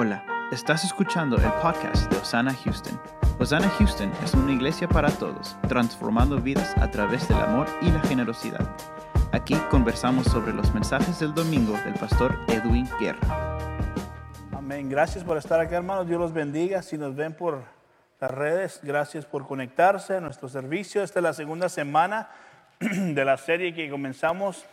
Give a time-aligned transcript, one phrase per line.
[0.00, 3.00] Hola, estás escuchando el podcast de Osana Houston.
[3.40, 7.98] Osana Houston es una iglesia para todos, transformando vidas a través del amor y la
[8.02, 8.64] generosidad.
[9.32, 13.58] Aquí conversamos sobre los mensajes del domingo del pastor Edwin Guerra.
[14.52, 14.88] Amén.
[14.88, 16.06] Gracias por estar aquí, hermanos.
[16.06, 16.80] Dios los bendiga.
[16.80, 17.64] Si nos ven por
[18.20, 21.02] las redes, gracias por conectarse a nuestro servicio.
[21.02, 22.28] Esta es la segunda semana
[22.78, 24.64] de la serie que comenzamos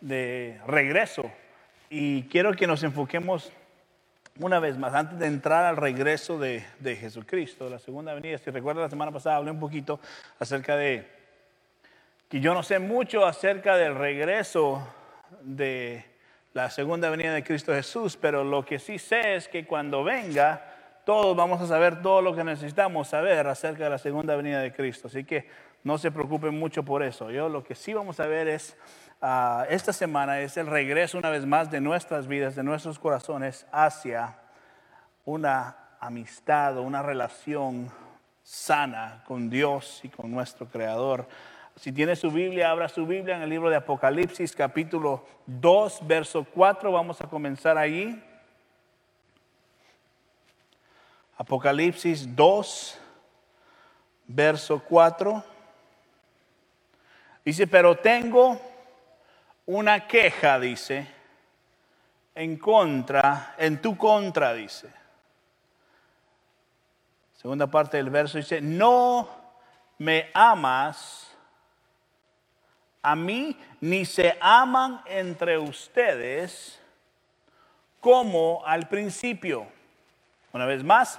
[0.00, 1.30] de regreso.
[1.90, 3.52] Y quiero que nos enfoquemos
[4.38, 8.38] una vez más, antes de entrar al regreso de, de Jesucristo, la segunda venida.
[8.38, 10.00] Si recuerda la semana pasada hablé un poquito
[10.38, 11.06] acerca de
[12.28, 14.82] que yo no sé mucho acerca del regreso
[15.42, 16.04] de
[16.54, 20.62] la segunda venida de Cristo Jesús, pero lo que sí sé es que cuando venga,
[21.04, 24.72] todos vamos a saber todo lo que necesitamos saber acerca de la segunda venida de
[24.72, 25.08] Cristo.
[25.08, 25.48] Así que
[25.84, 27.30] no se preocupen mucho por eso.
[27.30, 28.76] Yo lo que sí vamos a ver es,
[29.22, 33.66] ah, esta semana es el regreso una vez más de nuestras vidas, de nuestros corazones
[33.72, 34.36] hacia
[35.24, 37.90] una amistad o una relación
[38.42, 41.26] sana con Dios y con nuestro Creador.
[41.76, 46.44] Si tiene su Biblia, abra su Biblia en el libro de Apocalipsis capítulo 2, verso
[46.52, 46.92] 4.
[46.92, 48.22] Vamos a comenzar allí.
[51.36, 52.98] Apocalipsis 2,
[54.26, 55.44] verso 4.
[57.44, 58.60] Dice, pero tengo
[59.72, 61.06] una queja, dice,
[62.34, 64.92] en contra, en tu contra, dice.
[67.34, 69.28] Segunda parte del verso dice, no
[69.98, 71.28] me amas
[73.00, 76.78] a mí, ni se aman entre ustedes
[77.98, 79.66] como al principio.
[80.52, 81.18] Una vez más,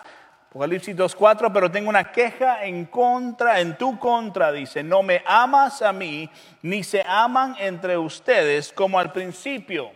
[0.54, 5.82] Apocalipsis 2.4, pero tengo una queja en contra, en tu contra, dice, no me amas
[5.82, 6.30] a mí,
[6.62, 9.90] ni se aman entre ustedes como al principio.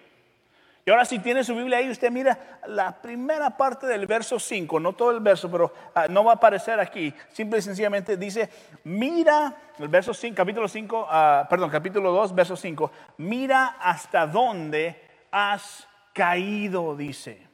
[0.84, 4.80] Y ahora si tiene su Biblia ahí, usted mira la primera parte del verso 5,
[4.80, 7.14] no todo el verso, pero uh, no va a aparecer aquí.
[7.32, 8.50] Simple y sencillamente dice,
[8.84, 14.26] mira, el verso 5, capítulo 5, uh, ah, perdón, capítulo 2, verso 5, mira hasta
[14.26, 17.46] dónde has caído, dice.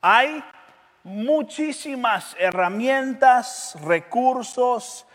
[0.00, 0.44] Hay
[1.04, 5.06] muchísimas herramientas, recursos,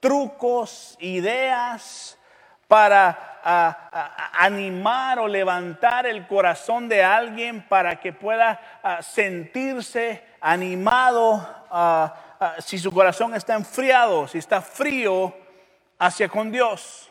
[0.00, 2.18] trucos, ideas
[2.68, 3.26] para
[4.38, 8.60] animar o levantar el corazón de alguien para que pueda
[9.00, 11.46] sentirse animado
[12.58, 15.34] si su corazón está enfriado, si está frío
[15.98, 17.10] hacia con Dios.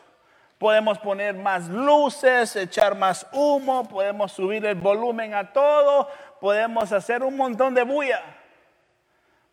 [0.58, 6.08] Podemos poner más luces, echar más humo, podemos subir el volumen a todo,
[6.40, 8.22] podemos hacer un montón de bulla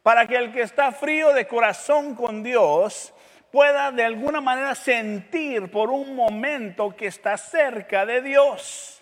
[0.01, 3.13] para que el que está frío de corazón con Dios
[3.51, 9.01] pueda de alguna manera sentir por un momento que está cerca de Dios.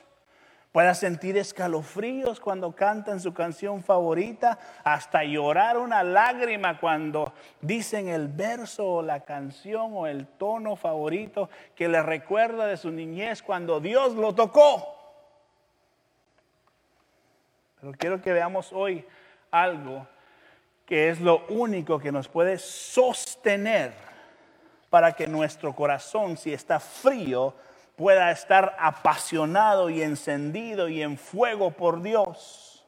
[0.71, 8.27] Pueda sentir escalofríos cuando cantan su canción favorita, hasta llorar una lágrima cuando dicen el
[8.27, 13.79] verso o la canción o el tono favorito que le recuerda de su niñez cuando
[13.79, 14.94] Dios lo tocó.
[17.85, 19.05] Pero quiero que veamos hoy
[19.51, 20.07] algo
[20.87, 23.93] que es lo único que nos puede sostener
[24.89, 27.53] para que nuestro corazón, si está frío,
[27.95, 32.83] pueda estar apasionado y encendido y en fuego por Dios.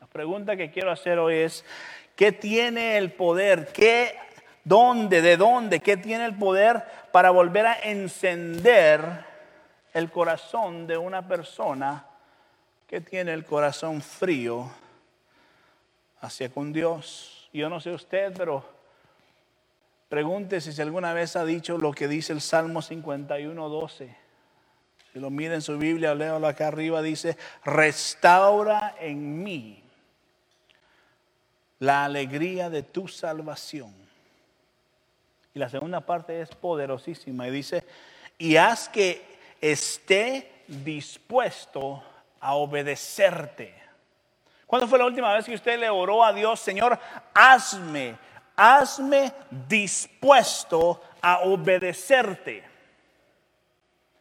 [0.00, 1.62] La pregunta que quiero hacer hoy es,
[2.16, 3.70] ¿qué tiene el poder?
[3.70, 4.16] ¿Qué,
[4.64, 5.80] dónde, de dónde?
[5.80, 9.26] ¿Qué tiene el poder para volver a encender
[9.92, 12.06] el corazón de una persona
[12.90, 14.68] que tiene el corazón frío
[16.20, 17.48] hacia con Dios.
[17.52, 18.64] Yo no sé usted, pero
[20.08, 24.16] pregúntese si alguna vez ha dicho lo que dice el Salmo 51, 12.
[25.12, 29.84] Si lo mira en su Biblia, léalo acá arriba, dice, restaura en mí
[31.78, 33.94] la alegría de tu salvación.
[35.54, 37.84] Y la segunda parte es poderosísima y dice,
[38.36, 39.22] y haz que
[39.60, 42.02] esté dispuesto
[42.40, 43.74] a obedecerte.
[44.66, 46.98] ¿Cuándo fue la última vez que usted le oró a Dios, Señor,
[47.34, 48.16] hazme,
[48.56, 52.64] hazme dispuesto a obedecerte?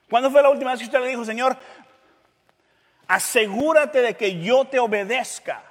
[0.10, 1.56] ¿Cuándo fue la última vez que usted le dijo, Señor,
[3.08, 5.64] asegúrate de que yo te obedezca?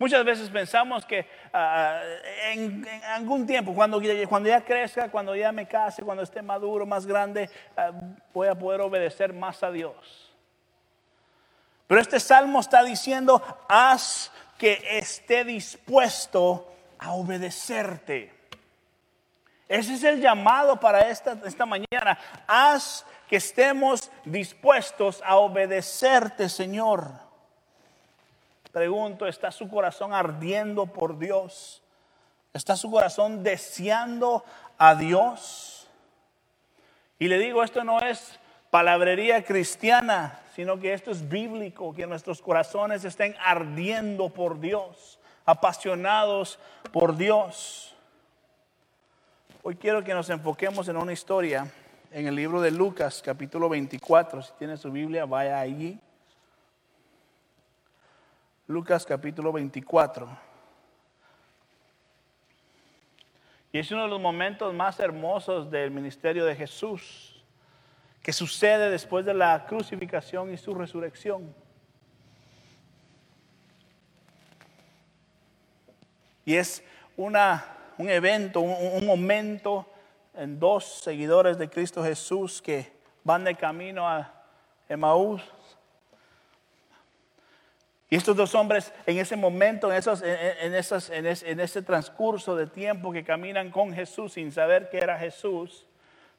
[0.00, 2.00] Muchas veces pensamos que ah,
[2.46, 7.06] en, algún tiempo, cuando, cuando, ya crezca, cuando ya me case, cuando esté maduro, más
[7.06, 7.92] grande, ah,
[8.32, 10.29] voy a poder obedecer más a Dios.
[11.90, 18.32] Pero este salmo está diciendo, haz que esté dispuesto a obedecerte.
[19.68, 22.16] Ese es el llamado para esta, esta mañana.
[22.46, 27.10] Haz que estemos dispuestos a obedecerte, Señor.
[28.70, 31.82] Pregunto, ¿está su corazón ardiendo por Dios?
[32.52, 34.44] ¿Está su corazón deseando
[34.78, 35.88] a Dios?
[37.18, 38.38] Y le digo, esto no es
[38.70, 46.58] palabrería cristiana, sino que esto es bíblico, que nuestros corazones estén ardiendo por Dios, apasionados
[46.92, 47.94] por Dios.
[49.62, 51.70] Hoy quiero que nos enfoquemos en una historia
[52.12, 54.42] en el libro de Lucas, capítulo 24.
[54.42, 55.98] Si tiene su Biblia, vaya allí.
[58.66, 60.28] Lucas capítulo 24.
[63.72, 67.29] Y es uno de los momentos más hermosos del ministerio de Jesús,
[68.22, 71.54] que sucede después de la crucificación y su resurrección.
[76.44, 76.82] Y es
[77.16, 77.64] una,
[77.98, 79.86] un evento, un, momento
[80.34, 82.92] en dos seguidores de Cristo Jesús que
[83.24, 84.32] van de camino a
[84.88, 85.42] Emaús
[88.10, 92.66] y estos dos hombres en ese momento, en, esos, en, esos, en, ese, transcurso de
[92.66, 95.86] tiempo que caminan con Jesús sin saber que era Jesús,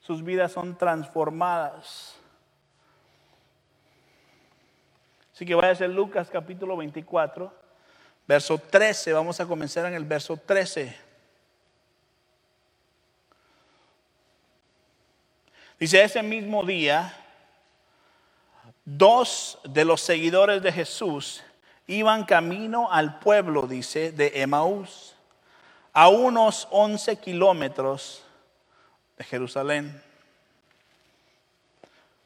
[0.01, 2.15] sus vidas son transformadas.
[5.33, 7.53] Así que vaya a ser Lucas capítulo 24,
[8.27, 9.13] verso 13.
[9.13, 11.12] Vamos a comenzar en el verso 13.
[15.80, 17.18] Dice, ese mismo día,
[18.86, 21.44] dos de los seguidores de Jesús
[21.88, 25.15] iban camino al pueblo, dice, de Emaús,
[25.94, 28.24] a unos 11 kilómetros
[29.22, 30.02] de Jerusalén.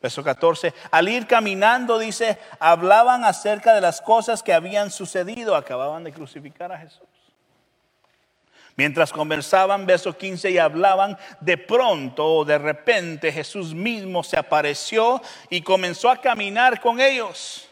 [0.01, 6.03] Verso 14, al ir caminando, dice, hablaban acerca de las cosas que habían sucedido, acababan
[6.03, 7.07] de crucificar a Jesús.
[8.77, 15.21] Mientras conversaban, verso 15, y hablaban, de pronto o de repente Jesús mismo se apareció
[15.49, 17.67] y comenzó a caminar con ellos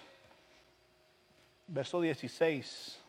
[1.67, 2.99] verso 16.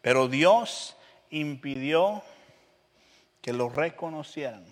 [0.00, 0.96] Pero Dios
[1.30, 2.22] impidió
[3.40, 4.64] que lo reconocieran.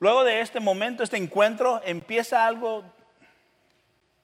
[0.00, 2.82] Luego de este momento, este encuentro, empieza algo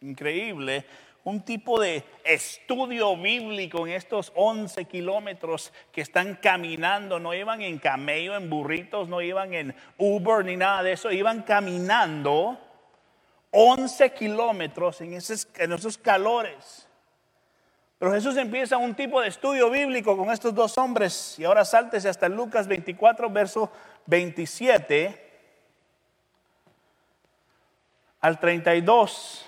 [0.00, 0.86] increíble,
[1.22, 7.78] un tipo de estudio bíblico en estos 11 kilómetros que están caminando, no iban en
[7.78, 12.58] camello, en burritos, no iban en Uber ni nada de eso, iban caminando
[13.50, 16.88] 11 kilómetros en esos, en esos calores.
[17.98, 21.38] Pero Jesús empieza un tipo de estudio bíblico con estos dos hombres.
[21.38, 23.70] Y ahora sáltese hasta Lucas 24, verso
[24.06, 25.25] 27
[28.26, 29.46] al 32.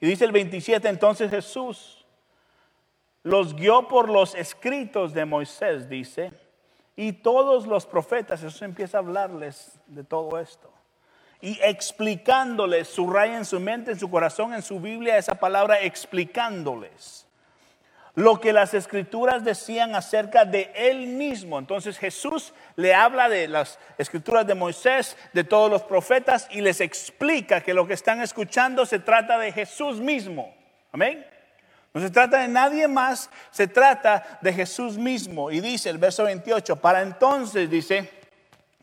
[0.00, 2.04] Y dice el 27, entonces Jesús
[3.22, 6.30] los guió por los escritos de Moisés, dice,
[6.94, 8.42] y todos los profetas.
[8.42, 10.70] Jesús empieza a hablarles de todo esto
[11.40, 17.26] y explicándoles, subraya en su mente, en su corazón, en su Biblia esa palabra explicándoles
[18.14, 21.58] lo que las escrituras decían acerca de él mismo.
[21.58, 26.80] Entonces Jesús le habla de las escrituras de Moisés, de todos los profetas y les
[26.80, 30.54] explica que lo que están escuchando se trata de Jesús mismo.
[30.92, 31.26] Amén.
[31.92, 35.50] No se trata de nadie más, se trata de Jesús mismo.
[35.50, 38.10] Y dice el verso 28, para entonces dice,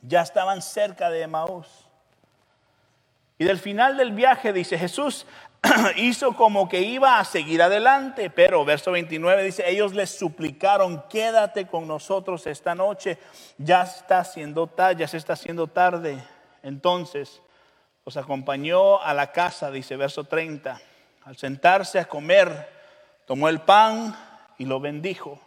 [0.02, 1.87] ya estaban cerca de Emaús
[3.40, 5.28] y del final del viaje dice, Jesús
[5.98, 11.68] hizo como que iba a seguir adelante, pero verso 29 dice, ellos les suplicaron, quédate
[11.68, 13.20] con nosotros esta noche,
[13.58, 16.24] ya está haciendo tarde, ya se está haciendo tarde.
[16.64, 17.42] Entonces
[18.06, 20.82] los acompañó a la casa, dice verso 30.
[21.26, 22.70] Al sentarse a comer,
[23.26, 24.16] tomó el pan
[24.58, 25.40] y lo bendijo.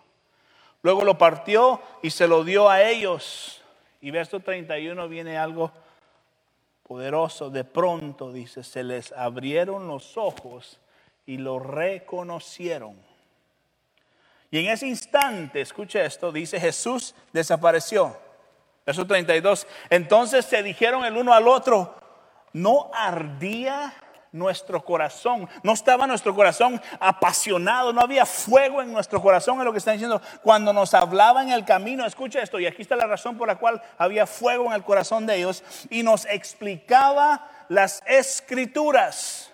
[0.82, 3.62] Luego lo partió y se lo dio a ellos.
[4.00, 5.72] Y verso 31 viene algo
[6.98, 10.80] de pronto, dice, se les abrieron los ojos
[11.24, 12.96] y lo reconocieron.
[14.50, 18.18] Y en ese instante, escuche esto, dice Jesús desapareció.
[18.84, 19.68] Verso 32.
[19.88, 21.94] Entonces se dijeron el uno al otro,
[22.52, 23.94] ¿no ardía
[24.32, 25.48] nuestro corazón.
[25.62, 29.92] No estaba nuestro corazón apasionado, no había fuego en nuestro corazón, en lo que está
[29.92, 30.20] diciendo.
[30.42, 33.56] Cuando nos hablaba en el camino, escucha esto, y aquí está la razón por la
[33.56, 39.52] cual había fuego en el corazón de ellos, y nos explicaba las escrituras.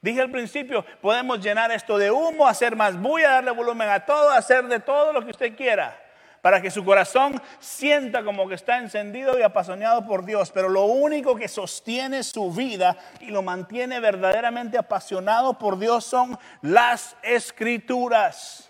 [0.00, 4.30] Dije al principio, podemos llenar esto de humo, hacer más bulla, darle volumen a todo,
[4.30, 6.01] hacer de todo lo que usted quiera
[6.42, 10.50] para que su corazón sienta como que está encendido y apasionado por Dios.
[10.50, 16.36] Pero lo único que sostiene su vida y lo mantiene verdaderamente apasionado por Dios son
[16.60, 18.68] las escrituras.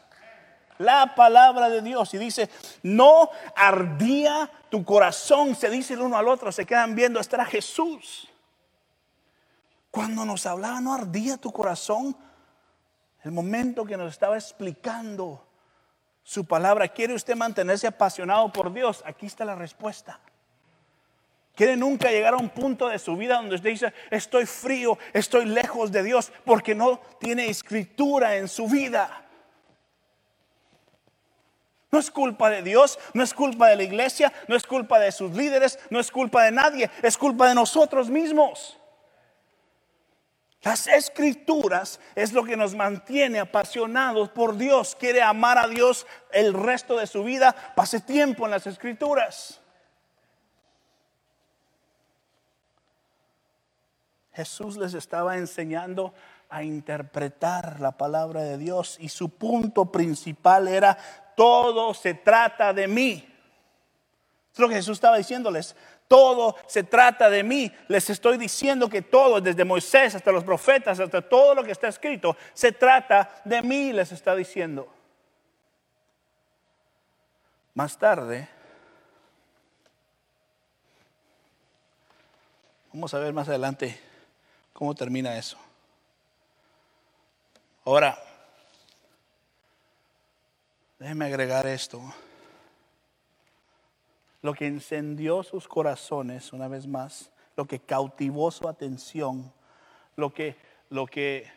[0.76, 2.12] La palabra de Dios.
[2.12, 2.50] Y dice,
[2.82, 5.56] no ardía tu corazón.
[5.56, 8.28] Se dice el uno al otro, se quedan viendo, era Jesús.
[9.90, 12.14] Cuando nos hablaba, no ardía tu corazón.
[13.24, 15.46] El momento que nos estaba explicando
[16.22, 16.88] su palabra.
[16.88, 19.02] ¿Quiere usted mantenerse apasionado por Dios?
[19.06, 20.20] Aquí está la respuesta.
[21.54, 25.44] ¿Quiere nunca llegar a un punto de su vida donde usted dice, estoy frío, estoy
[25.44, 29.26] lejos de Dios porque no tiene escritura en su vida?
[31.90, 35.12] No es culpa de Dios, no es culpa de la iglesia, no es culpa de
[35.12, 38.78] sus líderes, no es culpa de nadie, es culpa de nosotros mismos.
[40.62, 44.94] Las escrituras es lo que nos mantiene apasionados por Dios.
[44.94, 49.60] Quiere amar a Dios el resto de su vida, pase tiempo en las escrituras.
[54.32, 56.14] Jesús les estaba enseñando
[56.48, 60.96] a interpretar la palabra de Dios y su punto principal era,
[61.36, 63.28] todo se trata de mí.
[64.52, 65.74] Es lo que Jesús estaba diciéndoles,
[66.12, 67.72] todo se trata de mí.
[67.88, 71.88] Les estoy diciendo que todo, desde Moisés hasta los profetas, hasta todo lo que está
[71.88, 74.92] escrito, se trata de mí, les está diciendo.
[77.72, 78.46] Más tarde,
[82.92, 83.98] vamos a ver más adelante
[84.74, 85.56] cómo termina eso.
[87.86, 88.22] Ahora,
[90.98, 92.02] déjeme agregar esto.
[94.42, 99.52] Lo que encendió sus corazones, una vez más, lo que cautivó su atención,
[100.16, 100.56] lo que,
[100.90, 101.50] lo que,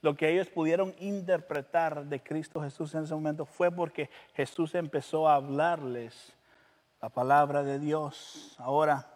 [0.00, 5.28] lo que ellos pudieron interpretar de Cristo Jesús en ese momento fue porque Jesús empezó
[5.28, 6.32] a hablarles
[7.02, 8.54] la palabra de Dios.
[8.58, 9.10] Ahora,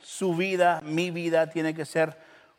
[0.00, 2.16] su vida, mi vida, tiene que ser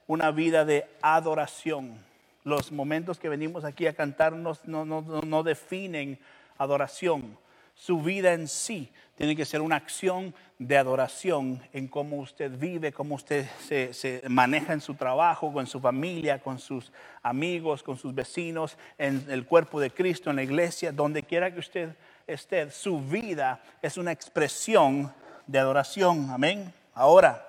[0.07, 2.03] una vida de adoración.
[2.43, 6.19] Los momentos que venimos aquí a cantarnos no, no, definen
[6.57, 7.37] adoración.
[7.81, 12.91] Su vida en sí tiene que ser una acción de adoración en cómo usted vive,
[12.91, 16.91] cómo usted se, maneja en su trabajo, con su familia, con sus
[17.23, 21.57] amigos, con sus vecinos, en el cuerpo de Cristo, en la iglesia, donde quiera que
[21.57, 21.95] usted
[22.27, 22.69] esté.
[22.69, 25.11] Su vida es una expresión
[25.47, 26.29] de adoración.
[26.29, 26.71] Amén.
[26.93, 27.47] Ahora,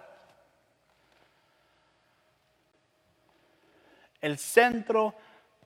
[4.22, 5.14] el centro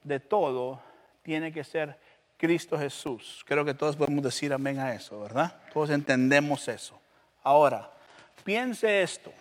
[0.02, 0.80] de todo
[1.22, 2.04] tiene que ser
[2.36, 3.44] Cristo Jesús.
[3.46, 5.54] Creo que todos podemos decir amén a eso, ¿verdad?
[5.72, 6.98] Todos entendemos eso.
[7.42, 7.90] Ahora,
[8.44, 9.32] piense esto.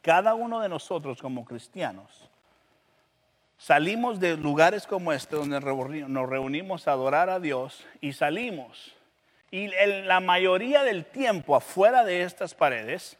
[0.00, 2.28] Cada uno de nosotros como cristianos
[3.56, 8.96] salimos de lugares como este donde nos reunimos a adorar a Dios y salimos
[9.52, 9.68] y
[10.06, 13.18] la mayoría del tiempo afuera de estas paredes,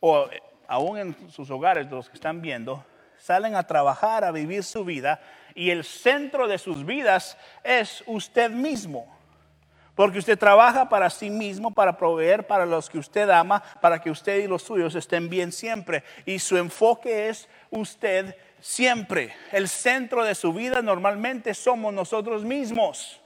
[0.00, 0.26] o
[0.66, 2.82] aún en sus hogares, los que están viendo,
[3.18, 5.20] salen a trabajar, a vivir su vida,
[5.54, 9.06] y el centro de sus vidas es usted mismo.
[9.94, 14.10] Porque usted trabaja para sí mismo, para proveer para los que usted ama, para que
[14.10, 16.02] usted y los suyos estén bien siempre.
[16.26, 19.32] Y su enfoque es usted siempre.
[19.52, 23.20] El centro de su vida normalmente somos nosotros mismos.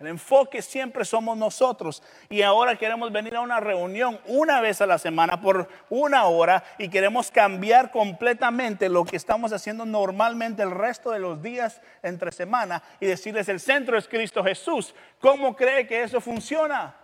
[0.00, 2.02] El enfoque siempre somos nosotros.
[2.30, 6.64] Y ahora queremos venir a una reunión una vez a la semana por una hora
[6.78, 12.32] y queremos cambiar completamente lo que estamos haciendo normalmente el resto de los días entre
[12.32, 14.94] semana y decirles el centro es Cristo Jesús.
[15.20, 16.94] ¿Cómo cree que eso funciona?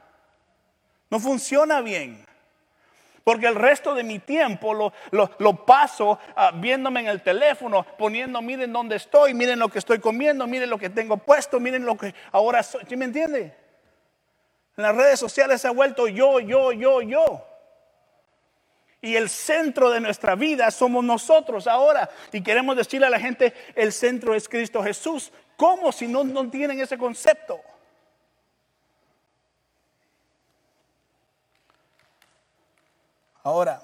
[1.10, 2.24] No funciona bien.
[3.26, 8.40] Porque el resto de mi tiempo lo, lo, paso ah, viéndome en el teléfono, poniendo,
[8.40, 11.96] miren dónde estoy, miren lo que estoy comiendo, miren lo que tengo puesto, miren lo
[11.96, 12.84] que ahora soy.
[12.88, 13.52] ¿Sí me entiende?
[14.76, 17.44] En las redes sociales se ha vuelto yo, yo, yo, yo.
[19.00, 22.08] Y el centro de nuestra vida somos nosotros ahora.
[22.30, 25.32] Y queremos decirle a la gente, el centro es Cristo Jesús.
[25.56, 27.60] ¿Cómo si no, no tienen ese concepto?
[33.46, 33.80] Ahora,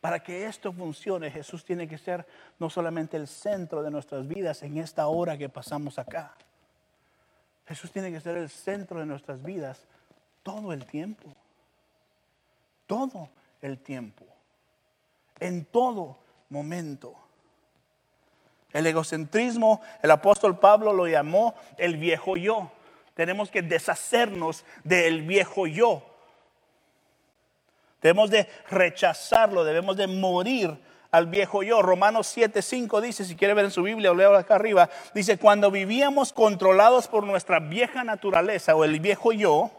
[0.00, 2.24] para que esto funcione, Jesús tiene que ser
[2.60, 6.36] no solamente el centro de nuestras vidas en esta hora que pasamos acá.
[7.66, 9.88] Jesús tiene que ser el centro de nuestras vidas
[10.44, 11.34] todo el tiempo.
[12.86, 13.30] Todo
[13.60, 14.24] el tiempo.
[15.40, 16.16] En todo
[16.48, 17.12] momento.
[18.72, 22.70] El egocentrismo, el apóstol Pablo lo llamó el viejo yo.
[23.14, 26.02] Tenemos que deshacernos del viejo yo.
[28.02, 30.76] Debemos de rechazarlo, debemos de morir
[31.10, 31.80] al viejo yo.
[31.80, 35.70] Romanos 7:5 dice, si quiere ver en su Biblia o leo acá arriba, dice, cuando
[35.70, 39.70] vivíamos controlados por nuestra vieja naturaleza o el viejo yo,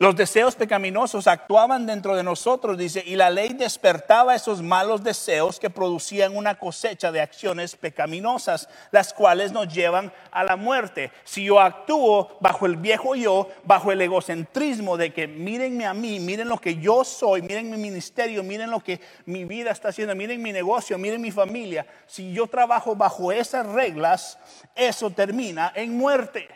[0.00, 5.58] Los deseos pecaminosos actuaban dentro de nosotros, dice, y la ley despertaba esos malos deseos
[5.58, 11.10] que producían una cosecha de acciones pecaminosas, las cuales nos llevan a la muerte.
[11.24, 16.20] Si yo actúo bajo el viejo yo, bajo el egocentrismo de que mírenme a mí,
[16.20, 20.14] miren lo que yo soy, miren mi ministerio, miren lo que mi vida está haciendo,
[20.14, 24.38] miren mi negocio, miren mi familia, si yo trabajo bajo esas reglas,
[24.76, 26.46] eso termina en muerte.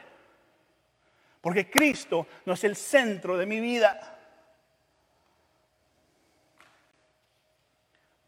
[1.43, 4.17] Porque Cristo no es el centro de mi vida.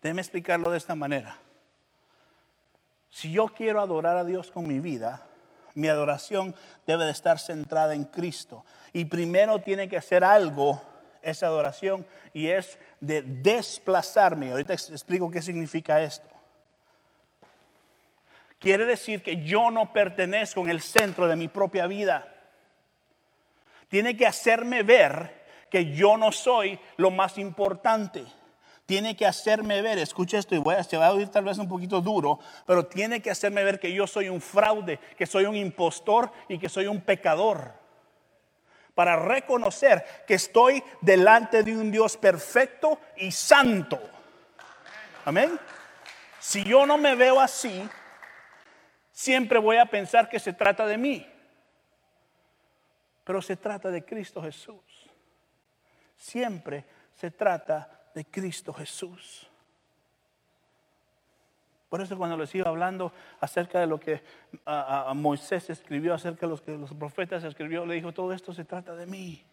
[0.03, 1.39] Déjeme explicarlo de esta manera.
[3.09, 5.23] Si yo quiero adorar a Dios con mi vida,
[5.75, 6.57] mi adoración
[6.87, 8.65] debe de estar centrada en Cristo.
[8.93, 10.83] Y primero tiene que hacer algo
[11.23, 14.51] esa adoración y es de desplazarme.
[14.51, 16.29] Ahorita explico qué significa esto.
[18.59, 22.34] Quiere decir que yo no pertenezco en el centro de mi propia vida
[23.95, 28.25] tiene que hacerme ver que yo no soy lo más importante.
[28.87, 31.59] Tiene que hacerme ver, escucha esto y voy a, se va a oír tal vez
[31.59, 35.45] un poquito duro, pero tiene que hacerme ver que yo soy un fraude, que soy
[35.45, 37.73] un impostor y que soy un pecador.
[38.97, 44.01] Para reconocer que estoy delante de un Dios perfecto y santo.
[45.25, 45.57] Amén.
[46.41, 47.89] Si yo no me veo así,
[49.13, 51.34] siempre voy a pensar que se trata de mí.
[53.25, 55.11] Pero se trata de Cristo Jesús.
[56.17, 59.49] Siempre se trata de Cristo Jesús.
[61.89, 64.21] Por eso cuando les iba hablando acerca de lo que
[64.67, 68.65] a, Moisés escribió, acerca de lo que los profetas escribió, le dijo, todo esto se
[68.65, 69.45] trata de mí.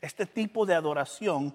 [0.00, 1.52] Este tipo de adoración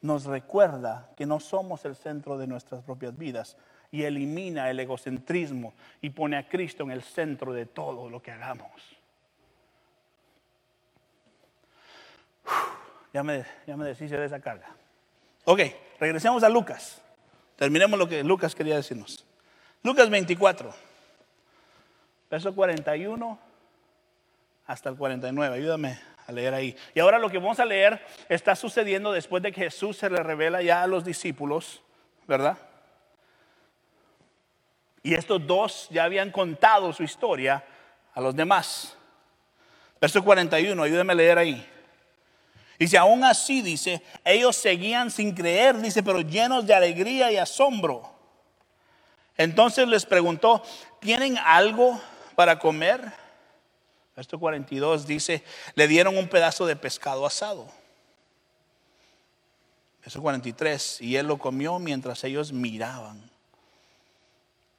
[0.00, 3.56] nos recuerda que no somos el centro de nuestras propias vidas,
[3.96, 5.72] y elimina el egocentrismo
[6.02, 8.70] y pone a Cristo en el centro de todo lo que hagamos.
[13.14, 14.68] ya me, ya me deshice de esa carga.
[15.46, 15.60] Ok,
[15.98, 17.00] regresemos a Lucas.
[17.56, 19.24] Terminemos lo que Lucas quería decirnos.
[19.82, 20.74] Lucas 24,
[22.30, 23.38] verso 41
[24.66, 25.56] hasta el 49.
[25.56, 26.76] Ayúdame a leer ahí.
[26.94, 30.22] Y ahora lo que vamos a leer está sucediendo después de que Jesús se le
[30.22, 31.82] revela ya a los discípulos,
[32.28, 32.58] ¿verdad?
[35.06, 37.64] Y estos dos ya habían contado su historia
[38.12, 38.96] a los demás.
[40.00, 41.64] Verso 41, ayúdeme a leer ahí.
[42.76, 48.12] Dice, aún así, dice, ellos seguían sin creer, dice, pero llenos de alegría y asombro.
[49.36, 50.60] Entonces les preguntó,
[50.98, 52.00] ¿tienen algo
[52.34, 53.00] para comer?
[54.16, 55.44] Verso 42 dice,
[55.76, 57.68] le dieron un pedazo de pescado asado.
[60.00, 63.35] Verso 43, y él lo comió mientras ellos miraban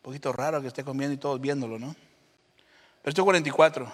[0.07, 1.93] poquito raro que esté comiendo y todos viéndolo, ¿no?
[3.03, 3.91] Verso 44.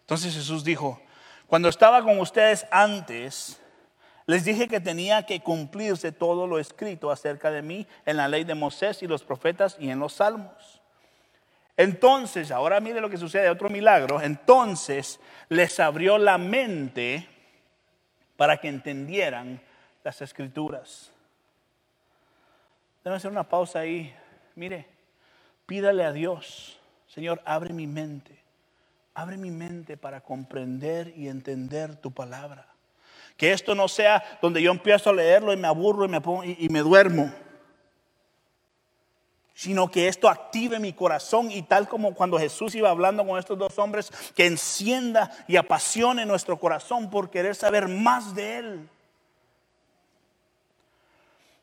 [0.00, 1.00] Entonces Jesús dijo,
[1.46, 3.60] cuando estaba con ustedes antes,
[4.26, 8.42] les dije que tenía que cumplirse todo lo escrito acerca de mí en la ley
[8.42, 10.82] de Moisés y los profetas y en los salmos.
[11.76, 14.20] Entonces, ahora mire lo que sucede, otro milagro.
[14.20, 17.28] Entonces les abrió la mente
[18.36, 19.60] para que entendieran
[20.02, 21.12] las escrituras.
[23.04, 24.12] Debe hacer una pausa ahí.
[24.56, 24.97] Mire,
[25.68, 26.78] Pídale a Dios,
[27.08, 28.42] Señor, abre mi mente,
[29.12, 32.66] abre mi mente para comprender y entender tu palabra.
[33.36, 36.42] Que esto no sea donde yo empiezo a leerlo y me aburro y me, pongo,
[36.42, 37.30] y, me duermo
[39.52, 43.58] sino que esto active mi corazón y tal como cuando Jesús iba hablando con estos
[43.58, 48.88] dos hombres, que encienda y apasione nuestro corazón por querer saber más de Él.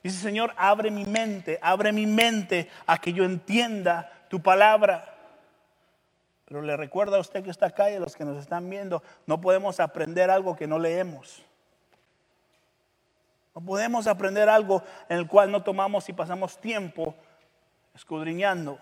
[0.05, 5.17] Dice, Señor, abre mi mente, abre mi mente a que yo entienda tu palabra.
[6.45, 9.01] Pero le recuerda a usted que está acá y a los que nos están viendo,
[9.25, 11.41] no podemos aprender algo que no leemos.
[13.55, 17.15] No podemos aprender algo en el cual no tomamos y pasamos tiempo
[17.95, 18.77] escudriñando.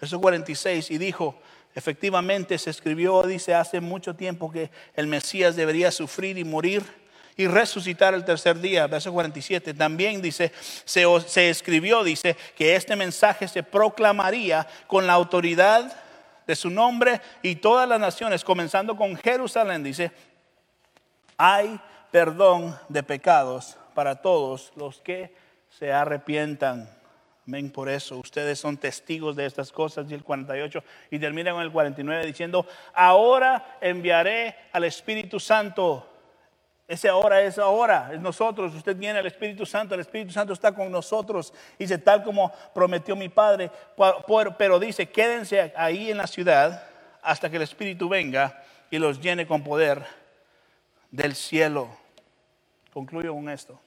[0.00, 1.36] Verso 46, y dijo,
[1.76, 7.01] efectivamente se escribió, dice, hace mucho tiempo que el Mesías debería sufrir y morir
[7.36, 8.86] y resucitar el tercer día.
[8.86, 9.74] Verso 47.
[9.74, 10.52] También dice,
[10.84, 15.96] se, escribió, dice, que este mensaje se proclamaría con la autoridad
[16.46, 20.10] de su nombre y todas las naciones, comenzando con Jerusalén, dice,
[21.36, 25.34] hay perdón de pecados para todos los que
[25.78, 26.88] se arrepientan.
[27.46, 30.08] Amén, por eso ustedes son testigos de estas cosas.
[30.10, 36.11] Y el 48 y termina con el 49 diciendo, ahora enviaré al Espíritu Santo
[36.92, 38.74] Ese ahora es ahora, es nosotros.
[38.74, 41.54] Usted tiene el Espíritu Santo, el Espíritu Santo está con nosotros.
[41.78, 43.70] Dice, tal como prometió mi Padre,
[44.58, 46.86] pero dice, quédense ahí en la ciudad
[47.22, 50.04] hasta que el Espíritu venga y los llene con poder
[51.10, 51.88] del cielo.
[52.92, 53.80] Concluyo con esto.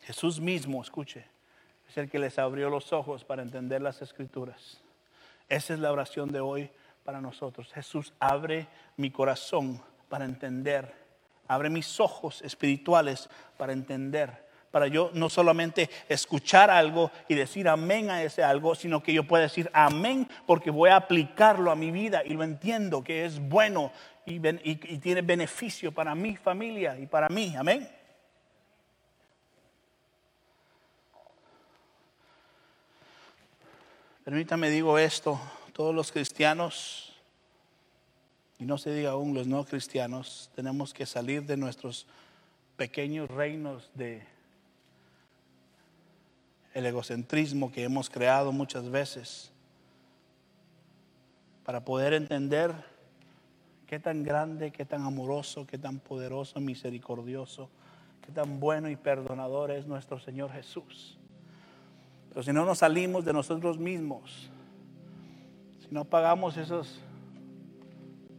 [0.00, 1.24] Jesús mismo, escuche,
[1.88, 4.80] es el que les abrió los ojos para entender las escrituras.
[5.48, 6.68] Esa es la oración de hoy
[7.04, 7.72] para nosotros.
[7.72, 10.92] Jesús, abre mi corazón para entender.
[11.46, 14.48] Abre mis ojos espirituales para entender.
[14.70, 19.24] Para yo no solamente escuchar algo y decir amén a ese algo, sino que yo
[19.24, 23.40] pueda decir amén porque voy a aplicarlo a mi vida y lo entiendo que es
[23.40, 23.92] bueno
[24.26, 24.38] y,
[24.98, 27.54] tiene beneficio para mi familia y para mí.
[27.56, 27.88] Amén.
[34.22, 35.40] Permítame digo esto,
[35.72, 37.17] todos los cristianos
[38.58, 42.06] y no se diga aún los no cristianos, tenemos que salir de nuestros
[42.76, 44.22] pequeños reinos de
[46.74, 49.52] el egocentrismo que hemos creado muchas veces
[51.64, 52.72] para poder entender
[53.86, 57.68] qué tan grande, qué tan amoroso, qué tan poderoso, misericordioso,
[58.24, 61.18] qué tan bueno y perdonador es nuestro Señor Jesús.
[62.28, 64.50] Pero si no nos salimos de nosotros mismos,
[65.80, 67.00] si no pagamos esos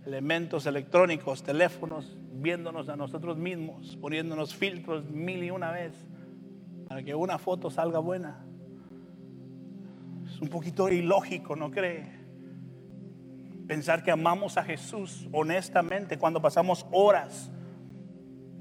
[0.10, 5.94] elementos electrónicos, teléfonos, viéndonos a nosotros mismos, poniéndonos filtros mil y una vez
[6.88, 8.44] para que una foto salga buena.
[10.26, 12.12] Es un poquito ilógico, ¿no cree?
[13.68, 17.52] Pensar que amamos a Jesús honestamente cuando pasamos horas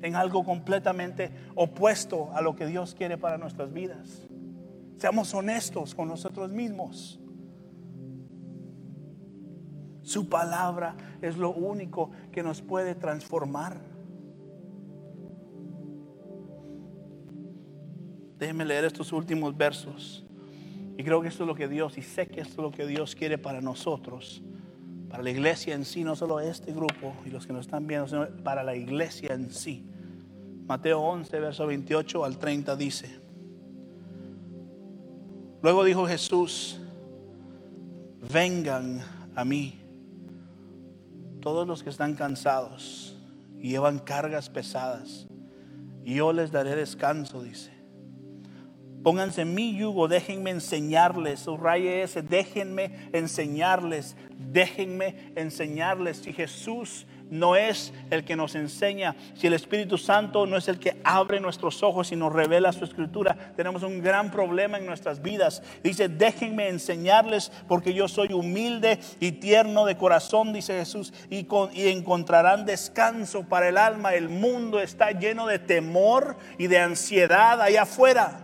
[0.02, 4.28] en algo completamente opuesto a lo que Dios quiere para nuestras vidas.
[4.98, 7.18] Seamos honestos con nosotros mismos.
[10.08, 13.78] Su palabra es lo único que nos puede transformar.
[18.38, 20.24] Déjenme leer estos últimos versos.
[20.96, 22.86] Y creo que esto es lo que Dios, y sé que esto es lo que
[22.86, 24.42] Dios quiere para nosotros,
[25.10, 28.08] para la iglesia en sí, no solo este grupo y los que nos están viendo,
[28.08, 29.84] sino para la iglesia en sí.
[30.66, 33.20] Mateo 11, verso 28 al 30 dice,
[35.60, 36.80] luego dijo Jesús,
[38.32, 39.02] vengan
[39.34, 39.82] a mí
[41.48, 43.16] todos los que están cansados
[43.58, 45.26] llevan cargas pesadas,
[46.04, 47.72] yo les daré descanso, dice.
[49.02, 56.18] Pónganse mi yugo, déjenme enseñarles, subraye ese, déjenme enseñarles, déjenme enseñarles.
[56.18, 60.78] Si Jesús no es el que nos enseña, si el Espíritu Santo no es el
[60.78, 65.22] que abre nuestros ojos y nos revela su escritura, tenemos un gran problema en nuestras
[65.22, 65.62] vidas.
[65.82, 71.88] Dice, déjenme enseñarles porque yo soy humilde y tierno de corazón, dice Jesús, y, y
[71.88, 74.14] encontrarán descanso para el alma.
[74.14, 78.40] El mundo está lleno de temor y de ansiedad allá afuera,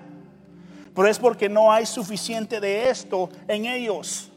[0.94, 4.31] pero es porque no hay suficiente de esto en ellos.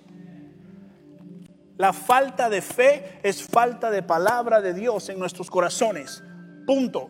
[1.77, 6.23] La falta de fe es falta de palabra de Dios en nuestros corazones.
[6.65, 7.09] Punto.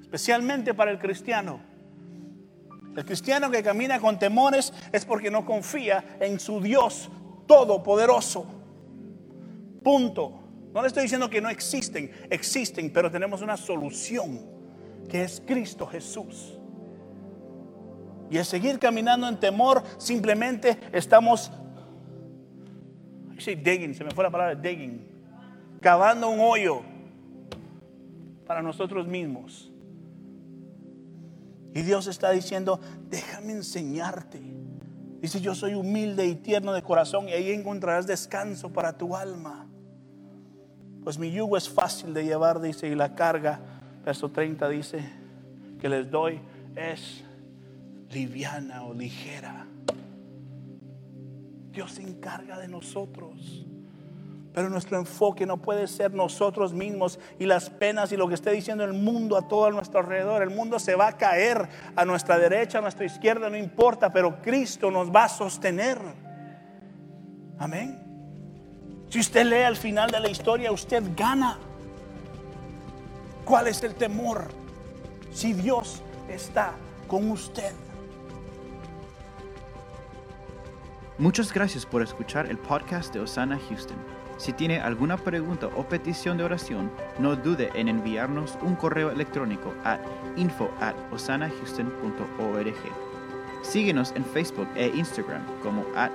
[0.00, 1.60] Especialmente para el cristiano.
[2.96, 7.08] El cristiano que camina con temores es porque no confía en su Dios
[7.46, 8.46] todopoderoso.
[9.84, 10.40] Punto.
[10.74, 14.40] No le estoy diciendo que no existen, existen, pero tenemos una solución
[15.08, 16.58] que es Cristo Jesús.
[18.30, 21.50] Y el seguir caminando en temor, simplemente estamos
[23.46, 25.06] digging, se me fue la palabra digging.
[25.80, 26.82] Cavando un hoyo
[28.46, 29.70] para nosotros mismos.
[31.74, 34.40] Y Dios está diciendo, déjame enseñarte.
[35.20, 39.66] Dice, yo soy humilde y tierno de corazón y ahí encontrarás descanso para tu alma.
[41.04, 43.60] Pues mi yugo es fácil de llevar, dice, y la carga,
[44.04, 45.10] verso 30 dice,
[45.80, 46.40] que les doy
[46.74, 47.24] es
[48.10, 49.66] liviana o ligera.
[51.72, 53.66] Dios se encarga de nosotros.
[54.52, 58.50] Pero nuestro enfoque no puede ser nosotros mismos y las penas y lo que esté
[58.50, 60.42] diciendo el mundo a todo nuestro alrededor.
[60.42, 64.42] El mundo se va a caer a nuestra derecha, a nuestra izquierda, no importa, pero
[64.42, 65.98] Cristo nos va a sostener.
[67.58, 68.02] Amén.
[69.08, 71.58] Si usted lee al final de la historia, usted gana.
[73.44, 74.48] ¿Cuál es el temor?
[75.32, 76.72] Si Dios está
[77.06, 77.72] con usted.
[81.20, 83.98] Muchas gracias por escuchar el podcast de Osana Houston.
[84.38, 89.74] Si tiene alguna pregunta o petición de oración, no dude en enviarnos un correo electrónico
[89.84, 89.98] a
[90.36, 90.70] info.
[93.60, 96.10] Síguenos en Facebook e Instagram como at.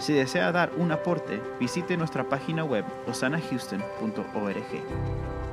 [0.00, 5.45] Si desea dar un aporte, visite nuestra página web osanahouston.org.